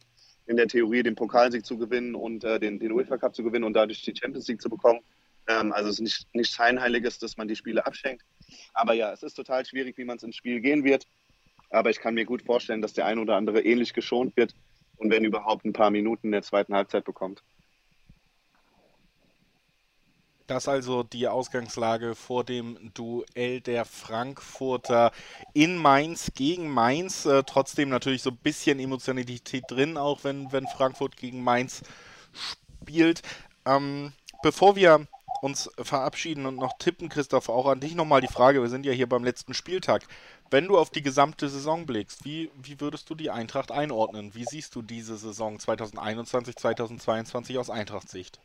in 0.47 0.56
der 0.56 0.68
Theorie 0.68 1.02
den 1.02 1.14
Pokalsieg 1.14 1.64
zu 1.64 1.78
gewinnen 1.78 2.14
und 2.14 2.44
äh, 2.44 2.58
den, 2.58 2.78
den 2.78 2.92
UEFA 2.92 3.18
Cup 3.18 3.35
zu 3.35 3.42
gewinnen 3.42 3.64
und 3.64 3.75
dadurch 3.75 4.02
die 4.02 4.14
Champions 4.14 4.49
League 4.49 4.62
zu 4.62 4.68
bekommen. 4.68 5.00
Ähm, 5.49 5.73
also 5.73 5.88
es 5.88 5.97
ist 5.97 6.00
nicht, 6.00 6.35
nichts 6.35 6.54
Scheinheiliges, 6.54 7.18
dass 7.18 7.37
man 7.37 7.49
die 7.49 7.56
Spiele 7.56 7.85
abschenkt. 7.87 8.25
Aber 8.73 8.95
ja, 8.95 9.12
es 9.12 9.23
ist 9.23 9.35
total 9.35 9.64
schwierig, 9.67 9.99
wie 9.99 10.05
man 10.05 10.17
es 10.17 10.23
ins 10.23 10.37
Spiel 10.37 10.61
gehen 10.61 10.85
wird. 10.85 11.07
Aber 11.71 11.90
ich 11.90 12.00
kann 12.00 12.14
mir 12.14 12.25
gut 12.25 12.43
vorstellen, 12.43 12.81
dass 12.81 12.95
der 12.95 13.07
ein 13.07 13.19
oder 13.19 13.37
andere 13.37 13.61
ähnlich 13.62 13.93
geschont 13.93 14.37
wird 14.37 14.55
und 14.97 15.11
wenn 15.11 15.25
überhaupt 15.25 15.64
ein 15.64 15.73
paar 15.73 15.90
Minuten 15.90 16.28
in 16.28 16.33
der 16.33 16.43
zweiten 16.43 16.75
Halbzeit 16.75 17.05
bekommt. 17.05 17.43
Das 20.49 20.67
also 20.67 21.02
die 21.02 21.28
Ausgangslage 21.28 22.14
vor 22.14 22.43
dem 22.43 22.90
Duell 22.95 23.61
der 23.61 23.85
Frankfurter 23.85 25.12
in 25.52 25.76
Mainz 25.76 26.33
gegen 26.35 26.71
Mainz. 26.71 27.26
Äh, 27.26 27.43
trotzdem 27.43 27.90
natürlich 27.90 28.23
so 28.23 28.31
ein 28.31 28.38
bisschen 28.38 28.81
Emotionalität 28.81 29.64
drin, 29.69 29.99
auch 29.99 30.25
wenn, 30.25 30.50
wenn 30.50 30.67
Frankfurt 30.67 31.19
gegen 31.19 31.45
Mainz 31.45 31.83
spielt. 32.83 33.21
Ähm, 33.67 34.14
bevor 34.43 34.75
wir 34.75 35.07
uns 35.40 35.71
verabschieden 35.78 36.47
und 36.47 36.57
noch 36.57 36.78
tippen, 36.78 37.09
Christoph, 37.09 37.49
auch 37.49 37.66
an 37.66 37.80
dich 37.80 37.95
nochmal 37.95 38.21
die 38.21 38.28
Frage, 38.28 38.62
wir 38.62 38.68
sind 38.68 38.87
ja 38.87 38.92
hier 38.92 39.09
beim 39.09 39.25
letzten 39.25 39.54
Spieltag. 39.54 40.07
Wenn 40.50 40.66
du 40.66 40.78
auf 40.78 40.90
die 40.90 41.02
gesamte 41.02 41.49
Saison 41.49 41.87
blickst, 41.87 42.25
wie, 42.25 42.50
wie 42.61 42.80
würdest 42.80 43.11
du 43.11 43.14
die 43.14 43.30
Eintracht 43.30 43.71
einordnen? 43.71 44.35
Wie 44.35 44.45
siehst 44.45 44.75
du 44.75 44.83
diese 44.83 45.16
Saison 45.16 45.59
2021, 45.59 46.57
2022 46.57 47.59
aus 47.59 47.71
Eintracht-Sicht? 47.71 48.40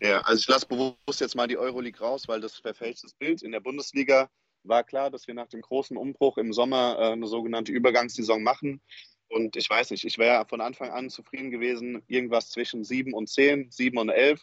Ja, 0.00 0.20
also 0.22 0.40
ich 0.40 0.48
lasse 0.48 0.66
bewusst 0.66 1.20
jetzt 1.20 1.36
mal 1.36 1.48
die 1.48 1.56
Euroleague 1.56 2.00
raus, 2.00 2.28
weil 2.28 2.40
das 2.40 2.56
verfälscht 2.56 3.04
das 3.04 3.14
Bild. 3.14 3.42
In 3.42 3.52
der 3.52 3.60
Bundesliga 3.60 4.28
war 4.64 4.84
klar, 4.84 5.10
dass 5.10 5.26
wir 5.26 5.34
nach 5.34 5.48
dem 5.48 5.62
großen 5.62 5.96
Umbruch 5.96 6.36
im 6.38 6.52
Sommer 6.52 6.96
äh, 6.98 7.12
eine 7.12 7.26
sogenannte 7.26 7.72
Übergangssaison 7.72 8.42
machen. 8.42 8.80
Und 9.28 9.56
ich 9.56 9.68
weiß 9.68 9.90
nicht, 9.90 10.04
ich 10.04 10.18
wäre 10.18 10.46
von 10.48 10.60
Anfang 10.60 10.90
an 10.90 11.10
zufrieden 11.10 11.50
gewesen, 11.50 12.02
irgendwas 12.06 12.50
zwischen 12.50 12.84
sieben 12.84 13.12
und 13.12 13.28
zehn, 13.28 13.70
sieben 13.70 13.98
und 13.98 14.08
elf. 14.08 14.42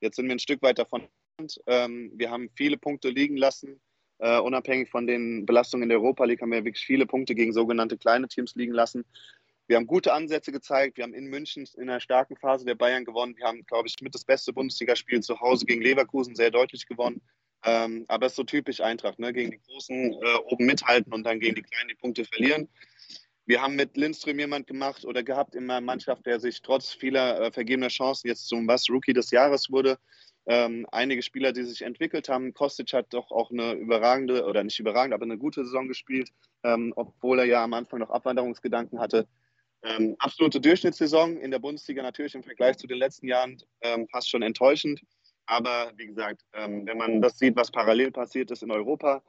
Jetzt 0.00 0.16
sind 0.16 0.26
wir 0.26 0.34
ein 0.34 0.38
Stück 0.38 0.62
weit 0.62 0.78
davon. 0.78 1.06
Ähm, 1.66 2.12
wir 2.14 2.30
haben 2.30 2.50
viele 2.56 2.78
Punkte 2.78 3.08
liegen 3.08 3.36
lassen. 3.36 3.80
Uh, 4.24 4.40
unabhängig 4.40 4.88
von 4.88 5.08
den 5.08 5.44
Belastungen 5.46 5.82
in 5.82 5.88
der 5.88 5.98
Europa 5.98 6.24
League 6.24 6.40
haben 6.42 6.52
wir 6.52 6.64
wirklich 6.64 6.86
viele 6.86 7.06
Punkte 7.06 7.34
gegen 7.34 7.52
sogenannte 7.52 7.98
kleine 7.98 8.28
Teams 8.28 8.54
liegen 8.54 8.72
lassen. 8.72 9.04
Wir 9.66 9.76
haben 9.76 9.86
gute 9.88 10.12
Ansätze 10.12 10.52
gezeigt. 10.52 10.96
Wir 10.96 11.02
haben 11.02 11.14
in 11.14 11.26
München 11.26 11.66
in 11.76 11.90
einer 11.90 11.98
starken 11.98 12.36
Phase 12.36 12.64
der 12.64 12.76
Bayern 12.76 13.04
gewonnen. 13.04 13.36
Wir 13.36 13.46
haben, 13.46 13.64
glaube 13.66 13.88
ich, 13.88 13.96
mit 14.00 14.14
das 14.14 14.24
beste 14.24 14.52
Bundesligaspiel 14.52 15.20
zu 15.22 15.40
Hause 15.40 15.66
gegen 15.66 15.82
Leverkusen 15.82 16.36
sehr 16.36 16.52
deutlich 16.52 16.86
gewonnen. 16.86 17.20
Ähm, 17.64 18.04
aber 18.08 18.26
es 18.26 18.32
ist 18.32 18.36
so 18.36 18.44
typisch 18.44 18.80
Eintracht, 18.80 19.18
ne? 19.18 19.32
gegen 19.32 19.52
die 19.52 19.60
Großen 19.60 20.12
äh, 20.12 20.36
oben 20.46 20.66
mithalten 20.66 21.12
und 21.12 21.24
dann 21.24 21.40
gegen 21.40 21.54
die 21.54 21.62
Kleinen 21.62 21.88
die 21.88 21.94
Punkte 21.94 22.24
verlieren. 22.24 22.68
Wir 23.52 23.60
haben 23.60 23.76
mit 23.76 23.98
Lindström 23.98 24.38
jemand 24.38 24.66
gemacht 24.66 25.04
oder 25.04 25.22
gehabt 25.22 25.54
in 25.54 25.66
meiner 25.66 25.82
Mannschaft, 25.82 26.24
der 26.24 26.40
sich 26.40 26.62
trotz 26.62 26.94
vieler 26.94 27.38
äh, 27.38 27.52
vergebener 27.52 27.88
Chancen 27.88 28.28
jetzt 28.28 28.48
zum 28.48 28.66
was 28.66 28.88
Rookie 28.88 29.12
des 29.12 29.30
Jahres 29.30 29.70
wurde. 29.70 29.98
Ähm, 30.46 30.86
einige 30.90 31.20
Spieler, 31.20 31.52
die 31.52 31.64
sich 31.64 31.82
entwickelt 31.82 32.30
haben. 32.30 32.54
Kostic 32.54 32.94
hat 32.94 33.12
doch 33.12 33.30
auch 33.30 33.50
eine 33.50 33.74
überragende, 33.74 34.46
oder 34.46 34.64
nicht 34.64 34.80
überragend, 34.80 35.12
aber 35.12 35.24
eine 35.24 35.36
gute 35.36 35.66
Saison 35.66 35.86
gespielt, 35.86 36.30
ähm, 36.64 36.94
obwohl 36.96 37.40
er 37.40 37.44
ja 37.44 37.62
am 37.62 37.74
Anfang 37.74 37.98
noch 37.98 38.08
Abwanderungsgedanken 38.08 38.98
hatte. 38.98 39.28
Ähm, 39.82 40.16
absolute 40.18 40.58
Durchschnittssaison 40.58 41.36
in 41.36 41.50
der 41.50 41.58
Bundesliga 41.58 42.02
natürlich 42.02 42.34
im 42.34 42.44
Vergleich 42.44 42.78
zu 42.78 42.86
den 42.86 42.96
letzten 42.96 43.28
Jahren 43.28 43.62
ähm, 43.82 44.08
fast 44.08 44.30
schon 44.30 44.40
enttäuschend. 44.40 45.02
Aber 45.44 45.92
wie 45.98 46.06
gesagt, 46.06 46.40
ähm, 46.54 46.86
wenn 46.86 46.96
man 46.96 47.20
das 47.20 47.38
sieht, 47.38 47.54
was 47.56 47.70
parallel 47.70 48.12
passiert 48.12 48.50
ist 48.50 48.62
in 48.62 48.70
Europa, 48.70 49.22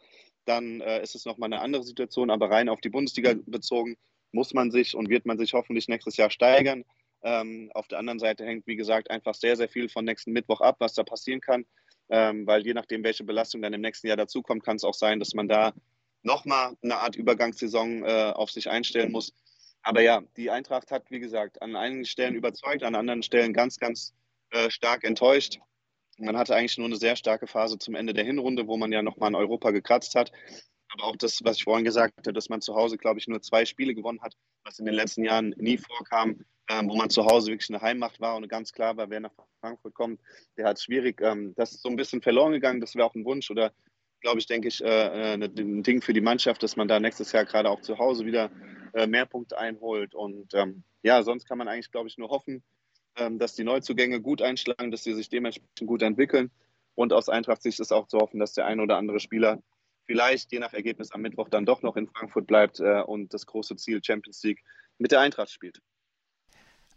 dann 0.45 0.79
äh, 0.79 1.03
ist 1.03 1.13
es 1.13 1.25
nochmal 1.25 1.51
eine 1.51 1.61
andere 1.61 1.83
Situation. 1.83 2.29
Aber 2.29 2.49
rein 2.49 2.69
auf 2.69 2.79
die 2.79 2.89
Bundesliga 2.89 3.33
bezogen 3.47 3.97
muss 4.33 4.53
man 4.53 4.71
sich 4.71 4.95
und 4.95 5.09
wird 5.09 5.25
man 5.25 5.37
sich 5.37 5.53
hoffentlich 5.53 5.87
nächstes 5.87 6.17
Jahr 6.17 6.29
steigern. 6.29 6.83
Ähm, 7.23 7.71
auf 7.73 7.87
der 7.87 7.99
anderen 7.99 8.19
Seite 8.19 8.45
hängt, 8.45 8.67
wie 8.67 8.75
gesagt, 8.75 9.09
einfach 9.09 9.33
sehr, 9.33 9.55
sehr 9.55 9.69
viel 9.69 9.87
von 9.87 10.03
nächsten 10.03 10.33
Mittwoch 10.33 10.59
ab, 10.59 10.77
was 10.79 10.93
da 10.93 11.03
passieren 11.03 11.39
kann. 11.39 11.65
Ähm, 12.09 12.45
weil 12.45 12.65
je 12.65 12.73
nachdem, 12.73 13.03
welche 13.03 13.23
Belastung 13.23 13.61
dann 13.61 13.73
im 13.73 13.81
nächsten 13.81 14.07
Jahr 14.07 14.17
dazukommt, 14.17 14.63
kann 14.63 14.75
es 14.75 14.83
auch 14.83 14.93
sein, 14.93 15.19
dass 15.19 15.33
man 15.33 15.47
da 15.47 15.73
nochmal 16.21 16.75
eine 16.81 16.97
Art 16.97 17.15
Übergangssaison 17.15 18.03
äh, 18.03 18.33
auf 18.35 18.51
sich 18.51 18.69
einstellen 18.69 19.11
muss. 19.11 19.33
Aber 19.83 20.01
ja, 20.01 20.21
die 20.37 20.49
Eintracht 20.49 20.91
hat, 20.91 21.11
wie 21.11 21.19
gesagt, 21.19 21.61
an 21.61 21.75
einigen 21.75 22.05
Stellen 22.05 22.35
überzeugt, 22.35 22.83
an 22.83 22.95
anderen 22.95 23.23
Stellen 23.23 23.53
ganz, 23.53 23.77
ganz 23.79 24.13
äh, 24.51 24.69
stark 24.69 25.03
enttäuscht. 25.03 25.59
Man 26.17 26.37
hatte 26.37 26.55
eigentlich 26.55 26.77
nur 26.77 26.87
eine 26.87 26.95
sehr 26.95 27.15
starke 27.15 27.47
Phase 27.47 27.77
zum 27.77 27.95
Ende 27.95 28.13
der 28.13 28.23
Hinrunde, 28.23 28.67
wo 28.67 28.77
man 28.77 28.91
ja 28.91 29.01
nochmal 29.01 29.29
in 29.29 29.35
Europa 29.35 29.71
gekratzt 29.71 30.15
hat. 30.15 30.31
Aber 30.93 31.05
auch 31.05 31.15
das, 31.15 31.43
was 31.43 31.57
ich 31.57 31.63
vorhin 31.63 31.85
gesagt 31.85 32.17
habe, 32.17 32.33
dass 32.33 32.49
man 32.49 32.61
zu 32.61 32.75
Hause, 32.75 32.97
glaube 32.97 33.19
ich, 33.19 33.27
nur 33.27 33.41
zwei 33.41 33.65
Spiele 33.65 33.95
gewonnen 33.95 34.21
hat, 34.21 34.35
was 34.63 34.79
in 34.79 34.85
den 34.85 34.93
letzten 34.93 35.23
Jahren 35.23 35.53
nie 35.57 35.77
vorkam, 35.77 36.45
ähm, 36.69 36.87
wo 36.87 36.95
man 36.95 37.09
zu 37.09 37.25
Hause 37.25 37.51
wirklich 37.51 37.69
eine 37.69 37.81
Heimmacht 37.81 38.21
war 38.21 38.35
und 38.35 38.47
ganz 38.47 38.71
klar 38.71 38.95
war, 38.95 39.09
wer 39.09 39.19
nach 39.19 39.31
Frankfurt 39.59 39.95
kommt, 39.95 40.21
der 40.55 40.67
hat 40.67 40.77
es 40.77 40.83
schwierig. 40.83 41.19
Ähm, 41.21 41.53
das 41.55 41.71
ist 41.71 41.81
so 41.81 41.89
ein 41.89 41.95
bisschen 41.95 42.21
verloren 42.21 42.51
gegangen. 42.51 42.79
Das 42.79 42.95
wäre 42.95 43.07
auch 43.07 43.15
ein 43.15 43.25
Wunsch 43.25 43.49
oder 43.49 43.73
glaube 44.21 44.39
ich, 44.39 44.45
denke 44.45 44.67
ich, 44.67 44.83
äh, 44.83 45.33
äh 45.33 45.33
ein 45.33 45.83
Ding 45.83 46.01
für 46.01 46.13
die 46.13 46.21
Mannschaft, 46.21 46.61
dass 46.61 46.75
man 46.75 46.87
da 46.87 46.99
nächstes 46.99 47.31
Jahr 47.31 47.45
gerade 47.45 47.69
auch 47.69 47.81
zu 47.81 47.97
Hause 47.97 48.25
wieder 48.25 48.51
äh, 48.93 49.07
mehr 49.07 49.25
Punkte 49.25 49.57
einholt. 49.57 50.13
Und 50.13 50.53
ähm, 50.53 50.83
ja, 51.01 51.23
sonst 51.23 51.45
kann 51.45 51.57
man 51.57 51.67
eigentlich, 51.67 51.91
glaube 51.91 52.07
ich, 52.07 52.17
nur 52.17 52.29
hoffen, 52.29 52.63
ähm, 53.17 53.39
dass 53.39 53.55
die 53.55 53.63
Neuzugänge 53.63 54.21
gut 54.21 54.41
einschlagen, 54.41 54.91
dass 54.91 55.03
sie 55.03 55.13
sich 55.13 55.29
dementsprechend 55.29 55.87
gut 55.87 56.03
entwickeln. 56.03 56.51
Und 56.95 57.11
aus 57.11 57.29
Eintracht-Sicht 57.29 57.79
ist 57.79 57.91
auch 57.91 58.07
zu 58.07 58.19
hoffen, 58.19 58.39
dass 58.39 58.53
der 58.53 58.65
ein 58.67 58.79
oder 58.79 58.97
andere 58.97 59.19
Spieler 59.19 59.61
vielleicht 60.05 60.51
je 60.51 60.59
nach 60.59 60.73
Ergebnis 60.73 61.11
am 61.11 61.21
Mittwoch 61.21 61.49
dann 61.49 61.65
doch 61.65 61.81
noch 61.81 61.95
in 61.95 62.07
Frankfurt 62.07 62.47
bleibt 62.47 62.79
äh, 62.79 63.01
und 63.01 63.33
das 63.33 63.45
große 63.45 63.75
Ziel 63.75 64.01
Champions 64.03 64.43
League 64.43 64.63
mit 64.97 65.11
der 65.11 65.21
Eintracht 65.21 65.51
spielt. 65.51 65.81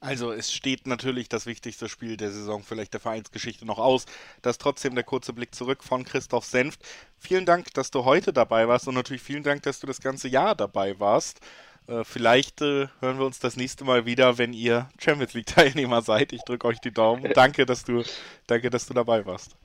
Also 0.01 0.31
es 0.31 0.53
steht 0.53 0.87
natürlich 0.87 1.29
das 1.29 1.47
wichtigste 1.47 1.89
Spiel 1.89 2.17
der 2.17 2.31
Saison, 2.31 2.63
vielleicht 2.63 2.93
der 2.93 3.01
Vereinsgeschichte 3.01 3.65
noch 3.65 3.79
aus. 3.79 4.05
Das 4.43 4.53
ist 4.53 4.61
trotzdem 4.61 4.95
der 4.95 5.05
kurze 5.05 5.33
Blick 5.33 5.55
zurück 5.55 5.83
von 5.83 6.05
Christoph 6.05 6.45
Senft. 6.45 6.85
Vielen 7.19 7.47
Dank, 7.47 7.73
dass 7.75 7.91
du 7.91 8.05
heute 8.05 8.33
dabei 8.33 8.69
warst 8.69 8.89
und 8.89 8.95
natürlich 8.95 9.23
vielen 9.23 9.43
Dank, 9.43 9.63
dass 9.63 9.81
du 9.81 9.87
das 9.87 10.01
ganze 10.01 10.29
Jahr 10.29 10.55
dabei 10.55 11.01
warst. 11.01 11.41
Äh, 11.89 12.05
vielleicht 12.05 12.61
äh, 12.61 12.89
hören 13.01 13.19
wir 13.19 13.27
uns 13.27 13.39
das 13.39 13.57
nächste 13.57 13.85
Mal 13.85 14.07
wieder, 14.07 14.39
wenn 14.39 14.53
ihr 14.53 14.89
Champions 14.99 15.35
League 15.35 15.47
Teilnehmer 15.47 16.03
seid. 16.03 16.33
Ich 16.33 16.43
drücke 16.43 16.67
euch 16.67 16.81
die 16.81 16.93
Daumen. 16.93 17.33
Danke, 17.35 17.65
dass 17.65 17.85
du, 17.85 18.03
danke, 18.47 18.71
dass 18.71 18.87
du 18.87 18.95
dabei 18.95 19.25
warst. 19.25 19.57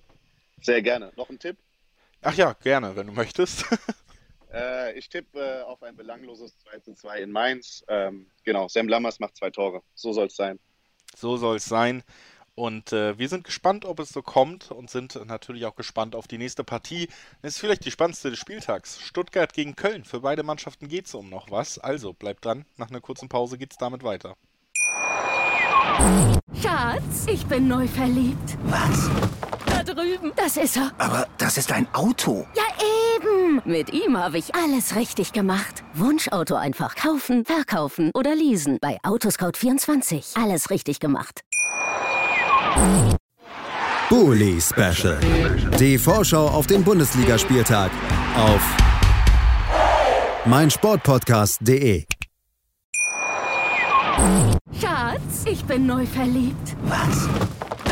Sehr 0.61 0.81
gerne. 0.81 1.11
Noch 1.15 1.29
ein 1.29 1.39
Tipp? 1.39 1.57
Ach 2.21 2.33
ja, 2.35 2.53
gerne, 2.53 2.95
wenn 2.95 3.07
du 3.07 3.13
möchtest. 3.13 3.65
Äh, 4.53 4.99
ich 4.99 5.07
tippe 5.07 5.39
äh, 5.39 5.61
auf 5.61 5.81
ein 5.81 5.95
belangloses 5.95 6.57
2 6.59 6.79
zu 6.79 6.93
2 6.93 7.21
in 7.21 7.31
Mainz. 7.31 7.85
Ähm, 7.87 8.29
genau, 8.43 8.67
Sam 8.67 8.89
Lammers 8.89 9.19
macht 9.21 9.37
zwei 9.37 9.49
Tore. 9.49 9.81
So 9.95 10.11
soll 10.11 10.27
es 10.27 10.35
sein. 10.35 10.59
So 11.15 11.37
soll 11.37 11.55
es 11.55 11.63
sein. 11.63 12.03
Und 12.53 12.91
äh, 12.91 13.17
wir 13.17 13.29
sind 13.29 13.45
gespannt, 13.45 13.85
ob 13.85 13.99
es 13.99 14.09
so 14.09 14.21
kommt 14.21 14.71
und 14.71 14.89
sind 14.89 15.25
natürlich 15.25 15.65
auch 15.65 15.75
gespannt 15.75 16.15
auf 16.15 16.27
die 16.27 16.37
nächste 16.37 16.65
Partie. 16.65 17.07
Das 17.41 17.53
ist 17.53 17.59
vielleicht 17.59 17.85
die 17.85 17.91
spannendste 17.91 18.29
des 18.29 18.39
Spieltags. 18.39 18.99
Stuttgart 18.99 19.53
gegen 19.53 19.75
Köln. 19.77 20.03
Für 20.03 20.19
beide 20.19 20.43
Mannschaften 20.43 20.89
geht 20.89 21.05
es 21.05 21.15
um 21.15 21.29
noch 21.29 21.49
was. 21.49 21.79
Also 21.79 22.11
bleibt 22.11 22.43
dran. 22.43 22.65
Nach 22.75 22.89
einer 22.89 22.99
kurzen 22.99 23.29
Pause 23.29 23.57
geht 23.57 23.71
es 23.71 23.77
damit 23.77 24.03
weiter. 24.03 24.35
Schatz, 26.61 27.25
ich 27.27 27.45
bin 27.45 27.69
neu 27.69 27.87
verliebt. 27.87 28.57
Was? 28.65 29.09
Das 30.43 30.57
ist 30.57 30.75
er. 30.75 30.91
Aber 30.97 31.27
das 31.37 31.57
ist 31.57 31.71
ein 31.71 31.87
Auto. 31.93 32.47
Ja, 32.55 32.63
eben. 33.15 33.61
Mit 33.63 33.93
ihm 33.93 34.17
habe 34.17 34.39
ich 34.39 34.55
alles 34.55 34.95
richtig 34.95 35.33
gemacht. 35.33 35.83
Wunschauto 35.93 36.55
einfach 36.55 36.95
kaufen, 36.95 37.45
verkaufen 37.45 38.09
oder 38.15 38.33
leasen. 38.33 38.79
Bei 38.81 38.97
Autoscout24. 39.03 40.41
Alles 40.41 40.71
richtig 40.71 40.99
gemacht. 40.99 41.41
Bully 44.09 44.59
Special. 44.59 45.19
Die 45.79 45.99
Vorschau 45.99 46.47
auf 46.47 46.65
den 46.65 46.83
Bundesligaspieltag 46.83 47.91
auf 48.35 48.61
meinsportpodcast.de. 50.45 52.05
Schatz, 54.79 55.45
ich 55.45 55.63
bin 55.65 55.85
neu 55.85 56.05
verliebt. 56.07 56.75
Was? 56.85 57.29